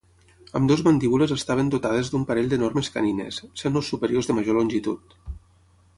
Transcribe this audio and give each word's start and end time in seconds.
Ambdues 0.59 0.79
mandíbules 0.87 1.33
estaven 1.35 1.69
dotades 1.75 2.09
d'un 2.13 2.25
parell 2.31 2.49
d'enormes 2.53 2.91
canines, 2.97 3.41
sent 3.63 3.81
els 3.83 3.93
superiors 3.95 4.31
de 4.31 4.37
major 4.39 4.59
longitud. 4.61 5.17